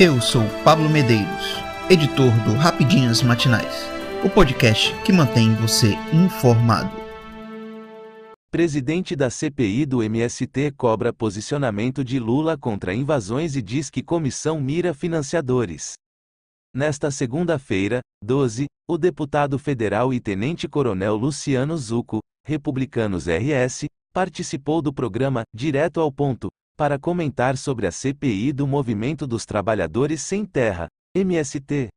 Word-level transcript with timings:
Eu 0.00 0.20
sou 0.20 0.44
Pablo 0.62 0.88
Medeiros, 0.88 1.56
editor 1.90 2.30
do 2.44 2.54
Rapidinhas 2.54 3.20
Matinais, 3.20 3.82
o 4.24 4.30
podcast 4.30 4.94
que 5.02 5.12
mantém 5.12 5.56
você 5.56 5.94
informado. 6.14 6.92
Presidente 8.48 9.16
da 9.16 9.28
CPI 9.28 9.84
do 9.84 10.00
MST 10.00 10.70
cobra 10.76 11.12
posicionamento 11.12 12.04
de 12.04 12.20
Lula 12.20 12.56
contra 12.56 12.94
invasões 12.94 13.56
e 13.56 13.60
diz 13.60 13.90
que 13.90 14.00
comissão 14.00 14.60
mira 14.60 14.94
financiadores. 14.94 15.94
Nesta 16.72 17.10
segunda-feira, 17.10 17.98
12, 18.24 18.66
o 18.88 18.96
deputado 18.96 19.58
federal 19.58 20.14
e 20.14 20.20
tenente-coronel 20.20 21.16
Luciano 21.16 21.76
Zucco, 21.76 22.20
republicanos 22.46 23.26
RS, 23.26 23.86
participou 24.14 24.80
do 24.80 24.92
programa 24.92 25.42
Direto 25.52 25.98
ao 25.98 26.12
Ponto, 26.12 26.50
para 26.78 26.96
comentar 26.96 27.56
sobre 27.56 27.88
a 27.88 27.90
CPI 27.90 28.52
do 28.52 28.64
Movimento 28.64 29.26
dos 29.26 29.44
Trabalhadores 29.44 30.22
Sem 30.22 30.46
Terra, 30.46 30.86
MST. 31.12 31.88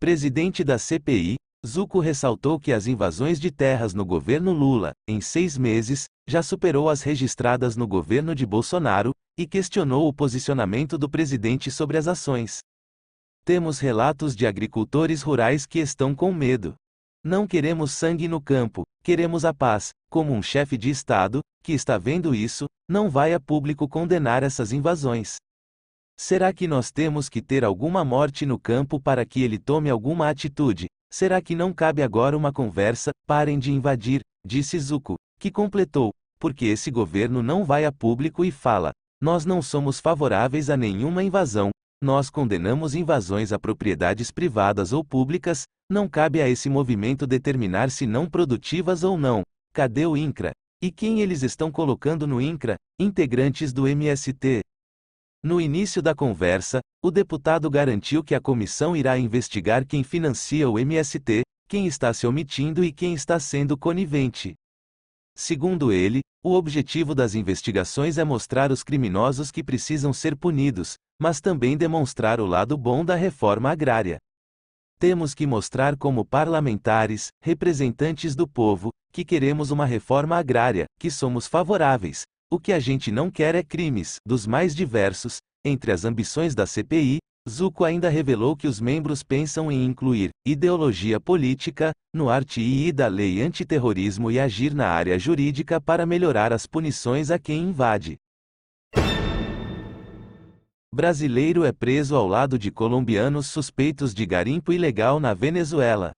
Presidente 0.00 0.64
da 0.64 0.78
CPI, 0.78 1.36
Zuco 1.66 2.00
ressaltou 2.00 2.58
que 2.58 2.72
as 2.72 2.86
invasões 2.86 3.38
de 3.38 3.50
terras 3.50 3.92
no 3.92 4.06
governo 4.06 4.50
Lula, 4.50 4.92
em 5.06 5.20
seis 5.20 5.58
meses, 5.58 6.06
já 6.26 6.42
superou 6.42 6.88
as 6.88 7.02
registradas 7.02 7.76
no 7.76 7.86
governo 7.86 8.34
de 8.34 8.46
Bolsonaro, 8.46 9.12
e 9.38 9.46
questionou 9.46 10.08
o 10.08 10.12
posicionamento 10.14 10.96
do 10.96 11.06
presidente 11.06 11.70
sobre 11.70 11.98
as 11.98 12.08
ações. 12.08 12.60
Temos 13.44 13.78
relatos 13.78 14.34
de 14.34 14.46
agricultores 14.46 15.20
rurais 15.20 15.66
que 15.66 15.80
estão 15.80 16.14
com 16.14 16.32
medo. 16.32 16.74
Não 17.24 17.46
queremos 17.46 17.92
sangue 17.92 18.28
no 18.28 18.40
campo, 18.40 18.82
queremos 19.02 19.44
a 19.44 19.52
paz, 19.52 19.90
como 20.08 20.32
um 20.32 20.40
chefe 20.40 20.78
de 20.78 20.88
Estado, 20.88 21.40
que 21.62 21.72
está 21.72 21.98
vendo 21.98 22.34
isso, 22.34 22.66
não 22.88 23.10
vai 23.10 23.34
a 23.34 23.40
público 23.40 23.88
condenar 23.88 24.42
essas 24.42 24.72
invasões. 24.72 25.36
Será 26.16 26.52
que 26.52 26.66
nós 26.66 26.90
temos 26.90 27.28
que 27.28 27.42
ter 27.42 27.64
alguma 27.64 28.04
morte 28.04 28.46
no 28.46 28.58
campo 28.58 29.00
para 29.00 29.24
que 29.24 29.42
ele 29.42 29.58
tome 29.58 29.90
alguma 29.90 30.28
atitude? 30.28 30.86
Será 31.10 31.40
que 31.40 31.54
não 31.54 31.72
cabe 31.72 32.02
agora 32.02 32.36
uma 32.36 32.52
conversa? 32.52 33.10
Parem 33.26 33.58
de 33.58 33.72
invadir, 33.72 34.20
disse 34.46 34.78
Zuko, 34.78 35.16
que 35.38 35.50
completou, 35.50 36.12
porque 36.38 36.66
esse 36.66 36.90
governo 36.90 37.42
não 37.42 37.64
vai 37.64 37.84
a 37.84 37.92
público 37.92 38.44
e 38.44 38.50
fala: 38.50 38.92
nós 39.20 39.44
não 39.44 39.60
somos 39.60 39.98
favoráveis 40.00 40.70
a 40.70 40.76
nenhuma 40.76 41.22
invasão, 41.22 41.70
nós 42.00 42.30
condenamos 42.30 42.94
invasões 42.94 43.52
a 43.52 43.58
propriedades 43.58 44.30
privadas 44.30 44.92
ou 44.92 45.04
públicas, 45.04 45.64
não 45.90 46.08
cabe 46.08 46.40
a 46.40 46.48
esse 46.48 46.70
movimento 46.70 47.26
determinar 47.26 47.90
se 47.90 48.06
não 48.06 48.28
produtivas 48.28 49.02
ou 49.02 49.18
não. 49.18 49.42
Cadê 49.72 50.06
o 50.06 50.16
INCRA? 50.16 50.52
E 50.80 50.92
quem 50.92 51.20
eles 51.20 51.42
estão 51.42 51.72
colocando 51.72 52.26
no 52.26 52.40
INCRA? 52.40 52.76
Integrantes 53.00 53.72
do 53.72 53.88
MST. 53.88 54.62
No 55.42 55.60
início 55.60 56.00
da 56.00 56.14
conversa, 56.14 56.80
o 57.02 57.10
deputado 57.10 57.68
garantiu 57.68 58.22
que 58.22 58.34
a 58.34 58.40
comissão 58.40 58.96
irá 58.96 59.18
investigar 59.18 59.86
quem 59.86 60.04
financia 60.04 60.68
o 60.68 60.78
MST, 60.78 61.42
quem 61.68 61.86
está 61.86 62.12
se 62.14 62.26
omitindo 62.26 62.84
e 62.84 62.92
quem 62.92 63.14
está 63.14 63.40
sendo 63.40 63.76
conivente. 63.76 64.54
Segundo 65.36 65.92
ele, 65.92 66.20
o 66.42 66.54
objetivo 66.54 67.14
das 67.14 67.34
investigações 67.34 68.18
é 68.18 68.24
mostrar 68.24 68.70
os 68.70 68.82
criminosos 68.82 69.50
que 69.50 69.62
precisam 69.62 70.12
ser 70.12 70.36
punidos, 70.36 70.94
mas 71.18 71.40
também 71.40 71.76
demonstrar 71.76 72.40
o 72.40 72.46
lado 72.46 72.76
bom 72.76 73.04
da 73.04 73.14
reforma 73.14 73.70
agrária. 73.70 74.18
Temos 74.98 75.34
que 75.34 75.46
mostrar 75.46 75.96
como 75.96 76.24
parlamentares, 76.24 77.28
representantes 77.42 78.34
do 78.34 78.48
povo, 78.48 78.90
que 79.12 79.24
queremos 79.24 79.70
uma 79.70 79.86
reforma 79.86 80.36
agrária, 80.36 80.86
que 80.98 81.10
somos 81.10 81.46
favoráveis. 81.46 82.22
O 82.50 82.58
que 82.58 82.72
a 82.72 82.80
gente 82.80 83.12
não 83.12 83.30
quer 83.30 83.54
é 83.54 83.62
crimes, 83.62 84.16
dos 84.26 84.46
mais 84.46 84.74
diversos. 84.74 85.38
Entre 85.64 85.92
as 85.92 86.04
ambições 86.04 86.54
da 86.54 86.66
CPI, 86.66 87.18
Zuco 87.48 87.84
ainda 87.84 88.08
revelou 88.08 88.56
que 88.56 88.66
os 88.66 88.80
membros 88.80 89.22
pensam 89.22 89.72
em 89.72 89.84
incluir 89.84 90.30
ideologia 90.46 91.18
política 91.18 91.92
no 92.14 92.30
RTI 92.30 92.92
da 92.92 93.06
lei 93.06 93.40
antiterrorismo 93.40 94.30
e 94.30 94.38
agir 94.38 94.74
na 94.74 94.88
área 94.88 95.18
jurídica 95.18 95.80
para 95.80 96.04
melhorar 96.04 96.52
as 96.52 96.66
punições 96.66 97.30
a 97.30 97.38
quem 97.38 97.62
invade. 97.62 98.16
Brasileiro 100.98 101.64
é 101.64 101.70
preso 101.70 102.16
ao 102.16 102.26
lado 102.26 102.58
de 102.58 102.72
colombianos 102.72 103.46
suspeitos 103.46 104.12
de 104.12 104.26
garimpo 104.26 104.72
ilegal 104.72 105.20
na 105.20 105.32
Venezuela. 105.32 106.10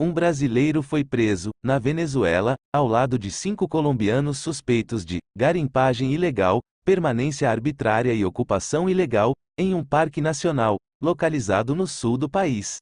Um 0.00 0.12
brasileiro 0.12 0.82
foi 0.82 1.04
preso, 1.04 1.50
na 1.62 1.78
Venezuela, 1.78 2.56
ao 2.74 2.88
lado 2.88 3.16
de 3.16 3.30
cinco 3.30 3.68
colombianos 3.68 4.38
suspeitos 4.38 5.04
de 5.04 5.20
garimpagem 5.38 6.12
ilegal, 6.12 6.58
permanência 6.84 7.48
arbitrária 7.48 8.12
e 8.12 8.24
ocupação 8.24 8.90
ilegal, 8.90 9.34
em 9.56 9.72
um 9.72 9.84
parque 9.84 10.20
nacional, 10.20 10.78
localizado 11.00 11.72
no 11.72 11.86
sul 11.86 12.18
do 12.18 12.28
país. 12.28 12.78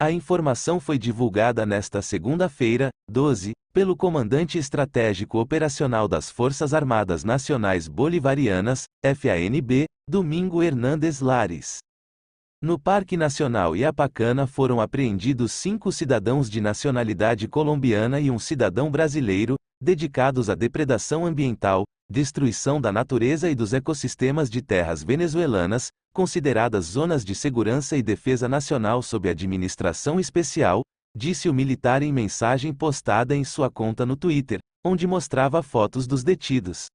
A 0.00 0.10
informação 0.10 0.80
foi 0.80 0.98
divulgada 0.98 1.64
nesta 1.64 2.02
segunda-feira, 2.02 2.88
12, 3.08 3.52
pelo 3.72 3.96
Comandante 3.96 4.58
Estratégico 4.58 5.38
Operacional 5.38 6.06
das 6.06 6.30
Forças 6.30 6.74
Armadas 6.74 7.24
Nacionais 7.24 7.88
Bolivarianas, 7.88 8.84
FANB, 9.02 9.86
Domingo 10.06 10.62
Hernandes 10.62 11.20
Lares. 11.20 11.78
No 12.60 12.78
Parque 12.78 13.16
Nacional 13.16 13.74
Iapacana 13.74 14.46
foram 14.46 14.78
apreendidos 14.78 15.52
cinco 15.52 15.90
cidadãos 15.90 16.50
de 16.50 16.60
nacionalidade 16.60 17.48
colombiana 17.48 18.20
e 18.20 18.30
um 18.30 18.38
cidadão 18.38 18.90
brasileiro, 18.90 19.56
dedicados 19.80 20.50
à 20.50 20.54
depredação 20.54 21.24
ambiental, 21.24 21.84
destruição 22.10 22.78
da 22.78 22.92
natureza 22.92 23.50
e 23.50 23.54
dos 23.54 23.72
ecossistemas 23.72 24.50
de 24.50 24.60
terras 24.60 25.02
venezuelanas, 25.02 25.88
consideradas 26.12 26.84
zonas 26.84 27.24
de 27.24 27.34
segurança 27.34 27.96
e 27.96 28.02
defesa 28.02 28.46
nacional 28.46 29.02
sob 29.02 29.30
administração 29.30 30.20
especial, 30.20 30.82
disse 31.14 31.48
o 31.48 31.54
militar 31.54 32.02
em 32.02 32.12
mensagem 32.12 32.72
postada 32.72 33.36
em 33.36 33.44
sua 33.44 33.70
conta 33.70 34.06
no 34.06 34.16
Twitter, 34.16 34.58
onde 34.84 35.06
mostrava 35.06 35.62
fotos 35.62 36.06
dos 36.06 36.24
detidos. 36.24 36.86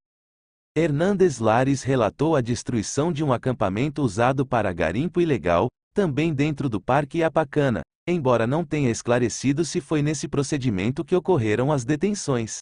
Hernandes 0.76 1.38
Lares 1.38 1.82
relatou 1.82 2.36
a 2.36 2.40
destruição 2.40 3.12
de 3.12 3.24
um 3.24 3.32
acampamento 3.32 4.02
usado 4.02 4.46
para 4.46 4.72
garimpo 4.72 5.20
ilegal, 5.20 5.68
também 5.94 6.32
dentro 6.32 6.68
do 6.68 6.80
Parque 6.80 7.22
Apacana, 7.22 7.80
embora 8.06 8.46
não 8.46 8.64
tenha 8.64 8.90
esclarecido 8.90 9.64
se 9.64 9.80
foi 9.80 10.02
nesse 10.02 10.28
procedimento 10.28 11.04
que 11.04 11.16
ocorreram 11.16 11.72
as 11.72 11.84
detenções. 11.84 12.58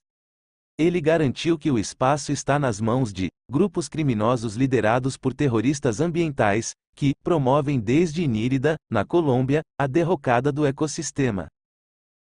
Ele 0.79 1.01
garantiu 1.01 1.59
que 1.59 1.71
o 1.71 1.79
espaço 1.79 2.33
está 2.33 2.59
nas 2.59 2.81
mãos 2.81 3.13
de 3.13 3.29
grupos 3.51 3.89
criminosos 3.89 4.57
liderados 4.57 5.17
por 5.17 5.33
terroristas 5.33 6.01
ambientais, 6.01 6.73
que 6.95 7.13
promovem 7.23 7.79
desde 7.79 8.23
Inírida, 8.23 8.77
na 8.91 9.05
Colômbia, 9.05 9.63
a 9.79 9.87
derrocada 9.87 10.51
do 10.51 10.67
ecossistema. 10.67 11.47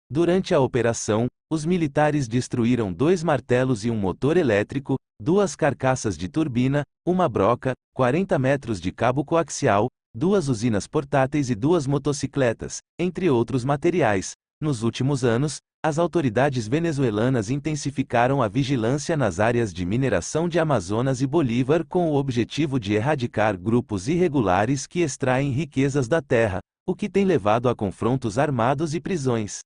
Durante 0.09 0.55
a 0.55 0.61
operação, 0.61 1.27
os 1.51 1.65
militares 1.65 2.29
destruíram 2.29 2.93
dois 2.93 3.23
martelos 3.25 3.85
e 3.85 3.91
um 3.91 3.97
motor 3.97 4.37
elétrico, 4.37 4.97
duas 5.21 5.57
carcaças 5.57 6.17
de 6.17 6.29
turbina, 6.29 6.85
uma 7.05 7.29
broca, 7.29 7.73
40 7.95 8.39
metros 8.39 8.81
de 8.81 8.93
cabo 8.93 9.25
coaxial, 9.25 9.89
duas 10.15 10.49
usinas 10.49 10.87
portáteis 10.87 11.51
e 11.51 11.55
duas 11.55 11.87
motocicletas, 11.87 12.79
entre 12.99 13.29
outros 13.29 13.65
materiais. 13.65 14.33
Nos 14.61 14.83
últimos 14.83 15.25
anos, 15.25 15.59
as 15.87 16.01
autoridades 16.01 16.67
venezuelanas 16.67 17.49
intensificaram 17.49 18.43
a 18.43 18.49
vigilância 18.49 19.17
nas 19.17 19.39
áreas 19.39 19.73
de 19.73 19.87
mineração 19.87 20.49
de 20.49 20.59
Amazonas 20.59 21.23
e 21.23 21.27
Bolívar 21.29 21.87
com 21.87 22.11
o 22.11 22.17
objetivo 22.17 22.81
de 22.81 22.95
erradicar 22.95 23.57
grupos 23.57 24.09
irregulares 24.09 24.85
que 24.85 25.03
extraem 25.03 25.53
riquezas 25.53 26.09
da 26.09 26.21
terra, 26.21 26.59
o 26.85 26.93
que 26.93 27.09
tem 27.09 27.25
levado 27.25 27.69
a 27.69 27.75
confrontos 27.77 28.37
armados 28.37 28.97
e 28.97 29.01
prisões. 29.01 29.61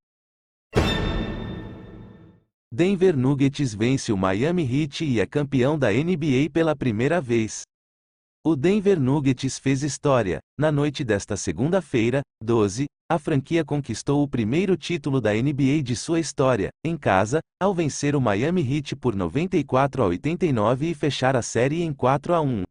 Denver 2.70 3.16
Nuggets 3.16 3.74
vence 3.74 4.12
o 4.12 4.16
Miami 4.18 4.62
Heat 4.62 5.02
e 5.02 5.20
é 5.20 5.26
campeão 5.26 5.78
da 5.78 5.90
NBA 5.90 6.50
pela 6.52 6.76
primeira 6.76 7.18
vez. 7.18 7.62
O 8.42 8.56
Denver 8.56 8.98
Nuggets 8.98 9.58
fez 9.58 9.82
história. 9.82 10.38
Na 10.58 10.72
noite 10.72 11.04
desta 11.04 11.36
segunda-feira, 11.36 12.22
12, 12.42 12.86
a 13.06 13.18
franquia 13.18 13.62
conquistou 13.62 14.22
o 14.22 14.28
primeiro 14.28 14.78
título 14.78 15.20
da 15.20 15.34
NBA 15.34 15.82
de 15.82 15.94
sua 15.94 16.18
história, 16.18 16.70
em 16.82 16.96
casa, 16.96 17.40
ao 17.60 17.74
vencer 17.74 18.16
o 18.16 18.20
Miami 18.20 18.62
Heat 18.62 18.96
por 18.96 19.14
94 19.14 20.02
a 20.02 20.06
89 20.06 20.90
e 20.90 20.94
fechar 20.94 21.36
a 21.36 21.42
série 21.42 21.82
em 21.82 21.92
4 21.92 22.32
a 22.32 22.40
1. 22.40 22.62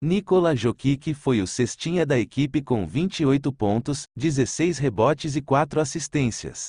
Nikola 0.00 0.56
Jokic 0.56 1.12
foi 1.12 1.42
o 1.42 1.46
cestinha 1.46 2.06
da 2.06 2.18
equipe 2.18 2.62
com 2.62 2.86
28 2.86 3.52
pontos, 3.52 4.04
16 4.16 4.78
rebotes 4.78 5.36
e 5.36 5.42
4 5.42 5.78
assistências. 5.78 6.68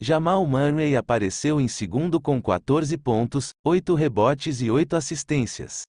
Jamal 0.00 0.46
Murray 0.46 0.96
apareceu 0.96 1.60
em 1.60 1.68
segundo 1.68 2.18
com 2.18 2.40
14 2.40 2.96
pontos, 2.96 3.50
8 3.62 3.94
rebotes 3.94 4.62
e 4.62 4.70
8 4.70 4.96
assistências. 4.96 5.82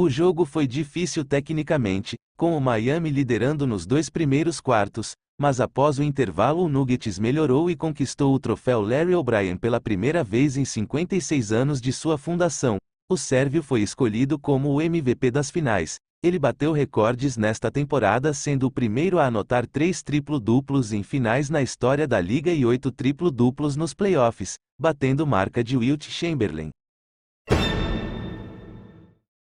O 0.00 0.08
jogo 0.08 0.44
foi 0.44 0.64
difícil 0.64 1.24
tecnicamente, 1.24 2.14
com 2.36 2.56
o 2.56 2.60
Miami 2.60 3.10
liderando 3.10 3.66
nos 3.66 3.84
dois 3.84 4.08
primeiros 4.08 4.60
quartos, 4.60 5.14
mas 5.36 5.60
após 5.60 5.98
o 5.98 6.04
intervalo 6.04 6.62
o 6.62 6.68
Nuggets 6.68 7.18
melhorou 7.18 7.68
e 7.68 7.74
conquistou 7.74 8.32
o 8.32 8.38
troféu 8.38 8.80
Larry 8.80 9.16
O'Brien 9.16 9.56
pela 9.56 9.80
primeira 9.80 10.22
vez 10.22 10.56
em 10.56 10.64
56 10.64 11.50
anos 11.50 11.80
de 11.80 11.92
sua 11.92 12.16
fundação. 12.16 12.76
O 13.10 13.16
sérvio 13.16 13.60
foi 13.60 13.82
escolhido 13.82 14.38
como 14.38 14.68
o 14.68 14.80
MVP 14.80 15.32
das 15.32 15.50
finais, 15.50 15.96
Ele 16.22 16.38
bateu 16.38 16.70
recordes 16.70 17.36
nesta 17.36 17.68
temporada, 17.68 18.32
sendo 18.32 18.68
o 18.68 18.70
primeiro 18.70 19.18
a 19.18 19.26
anotar 19.26 19.66
três 19.66 20.00
triplo-duplos 20.00 20.92
em 20.92 21.02
finais 21.02 21.50
na 21.50 21.60
história 21.60 22.06
da 22.06 22.20
liga 22.20 22.52
e 22.52 22.64
oito 22.64 22.92
triplo-duplos 22.92 23.74
nos 23.74 23.94
playoffs, 23.94 24.54
batendo 24.78 25.26
marca 25.26 25.64
de 25.64 25.76
Wilt 25.76 26.08
Chamberlain. 26.08 26.70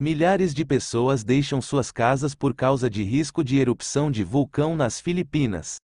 Milhares 0.03 0.53
de 0.53 0.65
pessoas 0.65 1.23
deixam 1.23 1.63
suas 1.63 1.93
casas 1.93 2.35
por 2.35 2.57
causa 2.57 2.91
de 2.91 3.05
risco 3.05 3.45
de 3.45 3.57
erupção 3.61 4.11
de 4.11 4.25
vulcão 4.25 4.75
nas 4.75 5.01
Filipinas. 5.01 5.77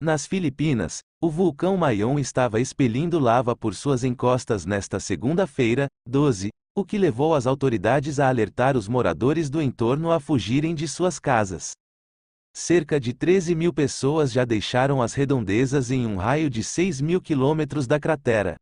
Nas 0.00 0.26
Filipinas, 0.26 1.00
o 1.22 1.28
vulcão 1.28 1.76
Mayon 1.76 2.18
estava 2.18 2.58
expelindo 2.58 3.18
lava 3.18 3.54
por 3.54 3.74
suas 3.74 4.02
encostas 4.02 4.64
nesta 4.64 4.98
segunda-feira, 4.98 5.88
12, 6.08 6.48
o 6.74 6.86
que 6.86 6.96
levou 6.96 7.34
as 7.34 7.46
autoridades 7.46 8.18
a 8.18 8.30
alertar 8.30 8.78
os 8.78 8.88
moradores 8.88 9.50
do 9.50 9.60
entorno 9.60 10.10
a 10.10 10.18
fugirem 10.18 10.74
de 10.74 10.88
suas 10.88 11.18
casas. 11.18 11.72
Cerca 12.56 12.98
de 12.98 13.12
13 13.12 13.54
mil 13.54 13.74
pessoas 13.74 14.32
já 14.32 14.46
deixaram 14.46 15.02
as 15.02 15.12
redondezas 15.12 15.90
em 15.90 16.06
um 16.06 16.16
raio 16.16 16.48
de 16.48 16.64
6 16.64 17.02
mil 17.02 17.20
quilômetros 17.20 17.86
da 17.86 18.00
cratera. 18.00 18.56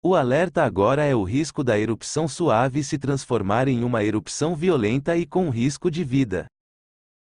O 0.00 0.14
alerta 0.14 0.62
agora 0.62 1.04
é 1.04 1.12
o 1.12 1.24
risco 1.24 1.64
da 1.64 1.76
erupção 1.76 2.28
suave 2.28 2.84
se 2.84 2.96
transformar 2.96 3.66
em 3.66 3.82
uma 3.82 4.04
erupção 4.04 4.54
violenta 4.54 5.16
e 5.16 5.26
com 5.26 5.50
risco 5.50 5.90
de 5.90 6.04
vida. 6.04 6.46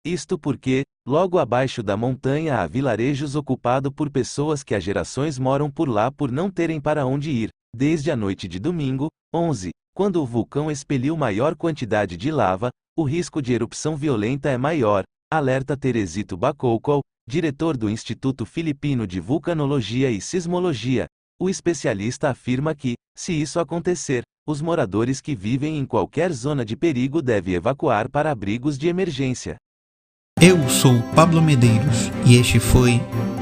Isto 0.04 0.40
porque, 0.40 0.82
logo 1.08 1.38
abaixo 1.38 1.84
da 1.84 1.96
montanha 1.96 2.58
há 2.58 2.66
vilarejos 2.66 3.36
ocupados 3.36 3.92
por 3.96 4.10
pessoas 4.10 4.64
que 4.64 4.74
há 4.74 4.80
gerações 4.80 5.38
moram 5.38 5.70
por 5.70 5.88
lá 5.88 6.12
por 6.12 6.32
não 6.32 6.50
terem 6.50 6.82
para 6.82 7.06
onde 7.06 7.30
ir, 7.30 7.50
desde 7.76 8.10
a 8.10 8.16
noite 8.16 8.48
de 8.48 8.58
domingo, 8.58 9.08
11, 9.32 9.70
quando 9.96 10.20
o 10.20 10.26
vulcão 10.26 10.72
expeliu 10.72 11.16
maior 11.16 11.56
quantidade 11.56 12.18
de 12.18 12.32
lava, 12.32 12.72
o 12.98 13.04
risco 13.04 13.40
de 13.40 13.54
erupção 13.54 13.96
violenta 13.96 14.50
é 14.50 14.58
maior, 14.58 15.04
alerta 15.32 15.78
Teresito 15.78 16.36
Bacoucal, 16.36 17.02
diretor 17.30 17.78
do 17.78 17.88
Instituto 17.88 18.48
Filipino 18.48 19.06
de 19.06 19.20
Vulcanologia 19.20 20.10
e 20.10 20.20
Sismologia, 20.20 21.06
o 21.44 21.50
especialista 21.50 22.30
afirma 22.30 22.74
que, 22.74 22.94
se 23.14 23.34
isso 23.34 23.60
acontecer, 23.60 24.24
os 24.48 24.62
moradores 24.62 25.20
que 25.20 25.36
vivem 25.36 25.78
em 25.78 25.86
qualquer 25.86 26.32
zona 26.32 26.64
de 26.64 26.74
perigo 26.78 27.22
devem 27.22 27.56
evacuar 27.56 28.10
para 28.10 28.32
abrigos 28.32 28.78
de 28.78 28.88
emergência. 28.88 29.58
Eu 30.42 30.70
sou 30.70 31.02
Pablo 31.14 31.42
Medeiros 31.42 32.10
e 32.26 32.38
este 32.38 32.62
foi 32.62 32.94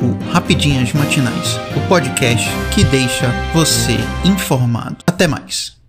o 0.01 0.31
Rapidinhas 0.31 0.93
Matinais, 0.93 1.57
o 1.77 1.87
podcast 1.87 2.47
que 2.73 2.83
deixa 2.85 3.27
você 3.53 3.97
informado. 4.25 4.97
Até 5.05 5.27
mais. 5.27 5.80